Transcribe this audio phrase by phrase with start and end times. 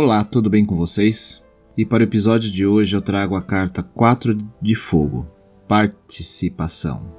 [0.00, 1.44] Olá, tudo bem com vocês?
[1.76, 5.26] E para o episódio de hoje eu trago a carta 4 de Fogo
[5.66, 7.10] Participação.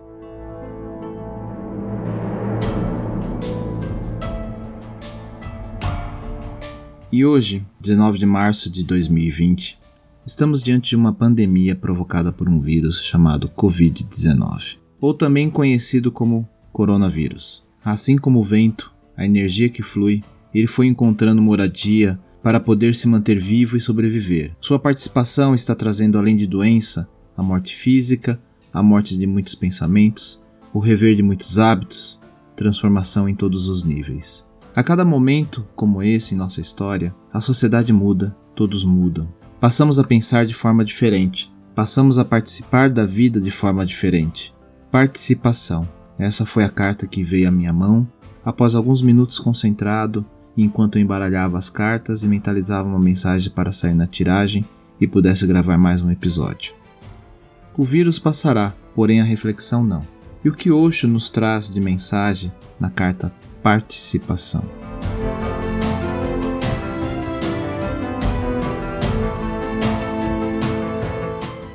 [7.12, 9.78] E hoje, 19 de março de 2020,
[10.26, 16.48] estamos diante de uma pandemia provocada por um vírus chamado Covid-19, ou também conhecido como
[16.72, 17.62] coronavírus.
[17.84, 23.08] Assim como o vento, a energia que flui, ele foi encontrando moradia para poder se
[23.08, 24.56] manter vivo e sobreviver.
[24.62, 28.40] Sua participação está trazendo, além de doença, a morte física,
[28.72, 30.42] a morte de muitos pensamentos,
[30.74, 32.20] o rever de muitos hábitos,
[32.56, 34.48] transformação em todos os níveis.
[34.76, 39.28] A cada momento, como esse em nossa história, a sociedade muda, todos mudam.
[39.60, 44.54] Passamos a pensar de forma diferente, passamos a participar da vida de forma diferente.
[44.92, 45.88] Participação.
[46.18, 48.08] Essa foi a carta que veio à minha mão
[48.44, 50.26] após alguns minutos concentrado,
[50.64, 54.66] enquanto embaralhava as cartas e mentalizava uma mensagem para sair na tiragem
[55.00, 56.74] e pudesse gravar mais um episódio.
[57.78, 60.06] O vírus passará, porém a reflexão não.
[60.44, 64.64] E o que Osho nos traz de mensagem na carta Participação?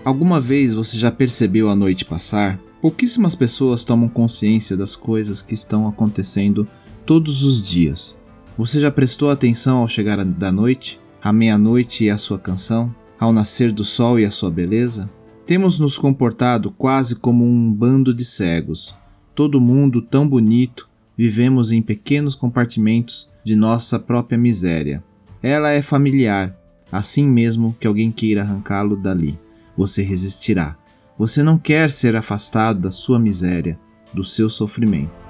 [0.05, 2.61] Alguma vez você já percebeu a noite passar?
[2.83, 6.69] Pouquíssimas pessoas tomam consciência das coisas que estão acontecendo
[7.07, 8.15] todos os dias.
[8.57, 13.33] Você já prestou atenção ao chegar da noite, à meia-noite e a sua canção, ao
[13.33, 15.11] nascer do sol e a sua beleza?
[15.45, 18.95] Temos nos comportado quase como um bando de cegos.
[19.35, 20.89] Todo mundo tão bonito,
[21.19, 25.03] vivemos em pequenos compartimentos de nossa própria miséria.
[25.43, 26.57] Ela é familiar,
[26.93, 29.37] assim mesmo que alguém queira arrancá-lo dali.
[29.77, 30.77] Você resistirá.
[31.19, 33.77] Você não quer ser afastado da sua miséria,
[34.15, 35.24] do seu sofrimento.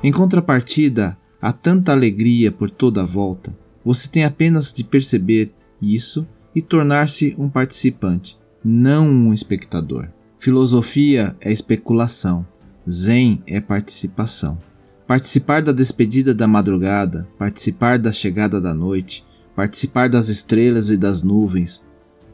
[0.00, 3.56] Em contrapartida, há tanta alegria por toda a volta.
[3.84, 10.08] Você tem apenas de perceber isso e tornar-se um participante, não um espectador.
[10.38, 12.46] Filosofia é especulação,
[12.88, 14.60] Zen é participação.
[15.04, 19.24] Participar da despedida da madrugada, participar da chegada da noite,
[19.56, 21.84] participar das estrelas e das nuvens.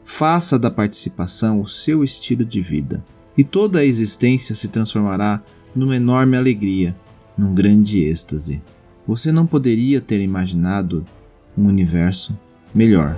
[0.04, 3.02] Faça da participação o seu estilo de vida,
[3.38, 5.42] e toda a existência se transformará
[5.74, 6.94] numa enorme alegria,
[7.36, 8.62] num grande êxtase.
[9.06, 11.04] Você não poderia ter imaginado
[11.56, 12.38] um universo
[12.74, 13.14] melhor.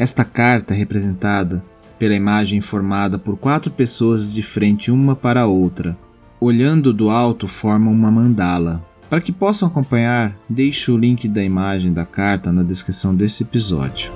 [0.00, 1.62] Esta carta é representada
[1.98, 5.94] pela imagem formada por quatro pessoas de frente uma para a outra,
[6.40, 8.82] olhando do alto formam uma mandala.
[9.10, 14.10] Para que possam acompanhar, deixo o link da imagem da carta na descrição desse episódio.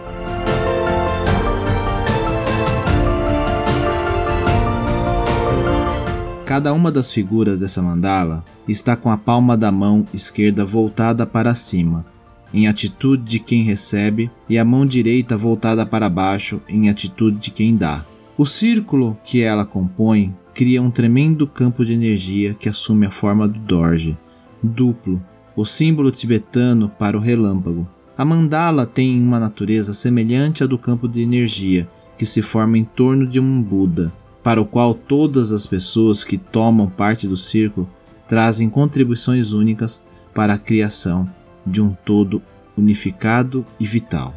[6.47, 11.55] Cada uma das figuras dessa mandala está com a palma da mão esquerda voltada para
[11.55, 12.07] cima,
[12.53, 17.51] em atitude de quem recebe, e a mão direita voltada para baixo, em atitude de
[17.51, 18.07] quem dá.
[18.39, 23.49] O círculo que ela compõe cria um tremendo campo de energia que assume a forma
[23.49, 24.17] do Dorje,
[24.63, 25.21] duplo,
[25.57, 27.87] o símbolo tibetano para o relâmpago.
[28.17, 32.85] A mandala tem uma natureza semelhante à do campo de energia que se forma em
[32.85, 34.13] torno de um Buda,
[34.43, 37.89] para o qual todas as pessoas que tomam parte do círculo
[38.29, 41.29] trazem contribuições únicas para a criação
[41.67, 42.41] de um todo
[42.77, 44.35] unificado e vital.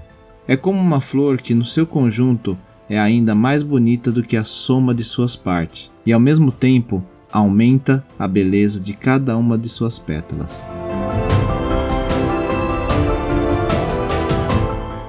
[0.48, 2.58] É como uma flor que, no seu conjunto,
[2.90, 7.02] é ainda mais bonita do que a soma de suas partes, e ao mesmo tempo
[7.32, 10.68] aumenta a beleza de cada uma de suas pétalas.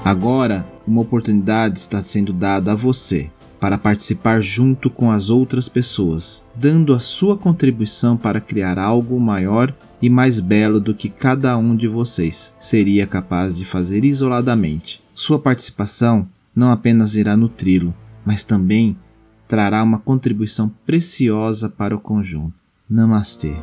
[0.05, 3.31] Agora, uma oportunidade está sendo dada a você.
[3.61, 9.75] para participar junto com as outras pessoas, dando a sua contribuição para criar algo maior
[10.01, 15.03] e mais belo do que cada um de vocês seria capaz de fazer isoladamente.
[15.13, 16.29] Sua participação
[16.59, 17.95] não apenas irá nutri-lo,
[18.27, 18.99] mas também
[19.47, 22.53] trará uma contribuição preciosa para o conjunto.
[22.91, 23.55] Namastê.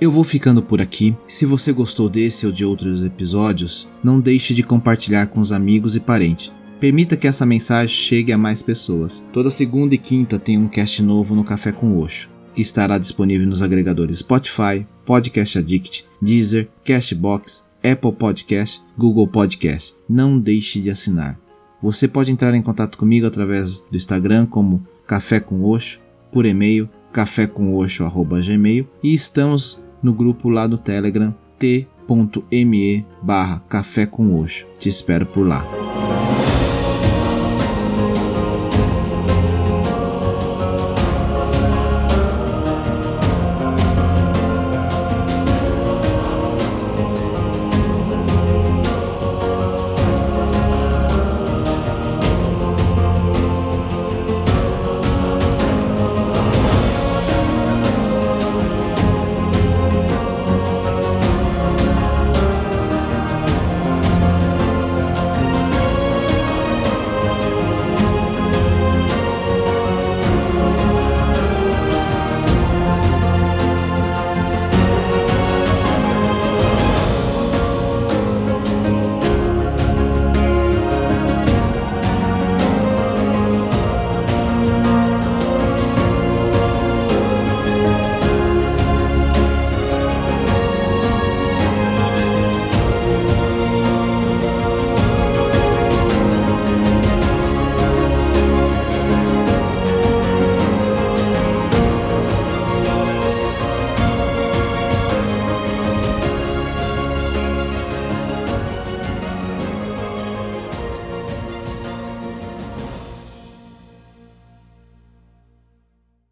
[0.00, 1.16] Eu vou ficando por aqui.
[1.28, 5.94] Se você gostou desse ou de outros episódios, não deixe de compartilhar com os amigos
[5.94, 6.52] e parentes.
[6.80, 9.26] Permita que essa mensagem chegue a mais pessoas.
[9.32, 13.46] Toda segunda e quinta tem um cast novo no Café com Oxo, que estará disponível
[13.46, 19.94] nos agregadores Spotify, Podcast Addict, Deezer, Cashbox, Apple Podcast, Google Podcast.
[20.08, 21.38] Não deixe de assinar.
[21.82, 26.88] Você pode entrar em contato comigo através do Instagram como Café com Oxo, por e-mail
[27.12, 34.46] cafécomoxo@gmail e estamos no grupo lá do Telegram t.me barra café com
[34.78, 35.97] Te espero por lá.